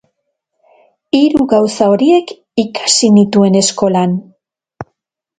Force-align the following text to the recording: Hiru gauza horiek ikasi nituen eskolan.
Hiru 1.17 1.45
gauza 1.51 1.89
horiek 1.95 2.33
ikasi 2.63 3.11
nituen 3.17 3.59
eskolan. 3.61 4.17